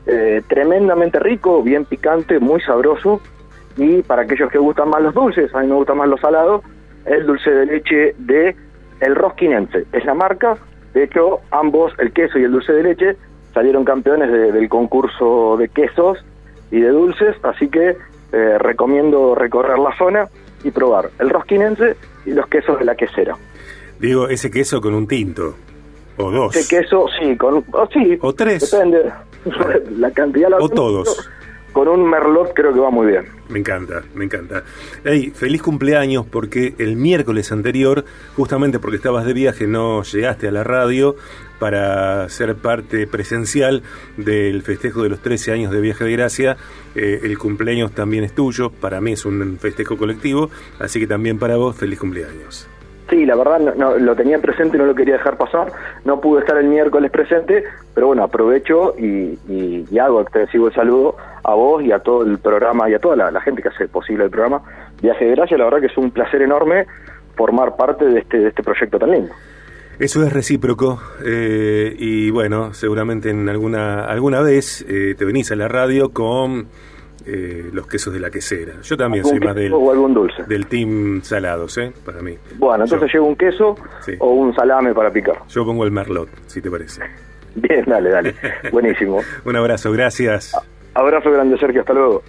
eh, 0.05 0.41
tremendamente 0.47 1.19
rico, 1.19 1.61
bien 1.61 1.83
picante, 1.83 2.39
muy 2.39 2.61
sabroso, 2.61 3.19
y 3.75 4.01
para 4.03 4.21
aquellos 4.21 4.49
que 4.51 4.57
gustan 4.57 4.89
más 4.89 5.01
los 5.01 5.13
dulces, 5.13 5.53
a 5.53 5.59
mí 5.59 5.67
me 5.67 5.75
gustan 5.75 5.97
más 5.97 6.07
los 6.07 6.21
salados, 6.21 6.63
el 7.05 7.25
dulce 7.25 7.51
de 7.51 7.65
leche 7.65 8.15
de 8.17 8.55
El 9.01 9.15
Rosquinense, 9.15 9.85
es 9.91 10.05
la 10.05 10.13
marca, 10.13 10.57
de 10.93 11.03
hecho 11.03 11.41
ambos, 11.51 11.93
el 11.99 12.13
queso 12.13 12.39
y 12.39 12.43
el 12.43 12.51
dulce 12.51 12.71
de 12.71 12.83
leche, 12.83 13.17
salieron 13.53 13.83
campeones 13.83 14.31
del 14.31 14.69
concurso 14.69 15.57
de 15.57 15.67
quesos 15.67 16.23
y 16.71 16.79
de 16.79 16.89
dulces, 16.89 17.35
así 17.43 17.69
que 17.69 17.97
eh, 18.31 18.57
recomiendo 18.59 19.35
recorrer 19.35 19.79
la 19.79 19.95
zona 19.97 20.27
y 20.63 20.71
probar 20.71 21.09
el 21.19 21.29
rosquinense 21.29 21.95
y 22.25 22.31
los 22.31 22.47
quesos 22.47 22.79
de 22.79 22.85
la 22.85 22.95
quesera. 22.95 23.35
Digo, 23.99 24.27
ese 24.27 24.51
queso 24.51 24.81
con 24.81 24.93
un 24.93 25.07
tinto, 25.07 25.55
o 26.17 26.31
dos. 26.31 26.55
Ese 26.55 26.75
queso, 26.75 27.05
sí, 27.19 27.35
con, 27.37 27.63
o, 27.71 27.87
sí, 27.87 28.17
o 28.21 28.33
tres. 28.33 28.69
Depende, 28.69 29.11
la 29.97 30.11
cantidad. 30.11 30.49
La 30.49 30.57
o 30.57 30.69
todos 30.69 31.29
con 31.77 31.87
un 31.89 32.09
merlot 32.09 32.53
creo 32.55 32.73
que 32.73 32.79
va 32.79 32.89
muy 32.89 33.05
bien. 33.05 33.25
Me 33.49 33.59
encanta, 33.59 34.01
me 34.15 34.25
encanta. 34.25 34.63
Hey, 35.03 35.31
feliz 35.35 35.61
cumpleaños 35.61 36.25
porque 36.25 36.73
el 36.79 36.95
miércoles 36.95 37.51
anterior, 37.51 38.03
justamente 38.35 38.79
porque 38.79 38.97
estabas 38.97 39.27
de 39.27 39.33
viaje, 39.33 39.67
no 39.67 40.01
llegaste 40.01 40.47
a 40.47 40.51
la 40.51 40.63
radio 40.63 41.15
para 41.59 42.27
ser 42.29 42.55
parte 42.55 43.07
presencial 43.07 43.83
del 44.17 44.61
festejo 44.61 45.03
de 45.03 45.09
los 45.09 45.19
13 45.19 45.53
años 45.53 45.71
de 45.71 45.81
Viaje 45.81 46.03
de 46.05 46.11
Gracia. 46.11 46.57
Eh, 46.95 47.21
el 47.23 47.37
cumpleaños 47.37 47.91
también 47.91 48.23
es 48.23 48.33
tuyo, 48.33 48.69
para 48.69 49.01
mí 49.01 49.13
es 49.13 49.25
un 49.25 49.57
festejo 49.59 49.97
colectivo, 49.97 50.49
así 50.79 50.99
que 50.99 51.07
también 51.07 51.39
para 51.39 51.57
vos, 51.57 51.75
feliz 51.75 51.99
cumpleaños. 51.99 52.67
Sí, 53.09 53.25
la 53.25 53.35
verdad 53.35 53.73
no, 53.75 53.97
lo 53.97 54.15
tenía 54.15 54.37
presente, 54.39 54.75
y 54.75 54.79
no 54.79 54.85
lo 54.85 54.93
quería 54.93 55.13
dejar 55.13 55.37
pasar. 55.37 55.71
No 56.03 56.19
pude 56.19 56.41
estar 56.41 56.57
el 56.57 56.67
miércoles 56.67 57.09
presente, 57.09 57.63
pero 57.93 58.07
bueno, 58.07 58.23
aprovecho 58.23 58.95
y, 58.97 59.39
y, 59.47 59.99
hago, 59.99 60.25
te 60.25 60.39
recibo 60.39 60.67
el 60.67 60.73
saludo 60.73 61.15
a 61.43 61.53
vos 61.53 61.81
y 61.83 61.91
a 61.93 61.99
todo 61.99 62.23
el 62.23 62.37
programa 62.37 62.89
y 62.89 62.95
a 62.95 62.99
toda 62.99 63.31
la, 63.31 63.41
gente 63.41 63.61
que 63.61 63.69
hace 63.69 63.87
posible 63.87 64.25
el 64.25 64.29
programa 64.29 64.61
Viaje 65.01 65.23
de 65.23 65.31
Gracia. 65.31 65.57
La 65.57 65.63
verdad 65.65 65.79
que 65.79 65.85
es 65.85 65.97
un 65.97 66.11
placer 66.11 66.41
enorme 66.41 66.85
formar 67.35 67.77
parte 67.77 68.03
de 68.03 68.19
este, 68.19 68.39
de 68.39 68.49
este 68.49 68.61
proyecto 68.61 68.99
tan 68.99 69.11
lindo. 69.11 69.33
Eso 69.99 70.23
es 70.23 70.31
recíproco 70.31 71.01
eh, 71.25 71.95
y 71.97 72.29
bueno, 72.29 72.73
seguramente 72.73 73.31
en 73.31 73.49
alguna 73.49 74.05
alguna 74.05 74.41
vez 74.41 74.85
eh, 74.87 75.15
te 75.17 75.25
venís 75.25 75.51
a 75.51 75.55
la 75.55 75.67
radio 75.67 76.09
con 76.09 76.67
eh, 77.25 77.69
los 77.73 77.87
quesos 77.87 78.13
de 78.13 78.19
la 78.19 78.29
quesera. 78.29 78.73
Yo 78.83 78.95
también 78.95 79.25
soy 79.25 79.39
más 79.39 79.55
del, 79.55 79.71
dulce. 79.71 80.43
del 80.43 80.67
team 80.67 81.21
salados, 81.23 81.79
¿eh? 81.79 81.91
Para 82.05 82.21
mí. 82.21 82.37
Bueno, 82.57 82.83
entonces 82.83 83.11
llevo 83.11 83.25
un 83.25 83.35
queso 83.35 83.75
o 84.19 84.31
un 84.33 84.53
salame 84.53 84.93
para 84.93 85.11
picar. 85.11 85.39
Yo 85.49 85.65
pongo 85.65 85.83
el 85.83 85.91
merlot, 85.91 86.29
si 86.45 86.61
te 86.61 86.69
parece. 86.69 87.01
Bien, 87.55 87.83
dale, 87.87 88.11
dale. 88.11 88.35
Buenísimo. 88.71 89.21
un 89.45 89.55
abrazo, 89.55 89.91
gracias. 89.91 90.55
Abrazo 90.93 91.31
grande, 91.31 91.57
Sergio. 91.57 91.81
Hasta 91.81 91.93
luego. 91.93 92.23